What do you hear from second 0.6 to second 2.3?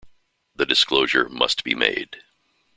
disclosure must be made.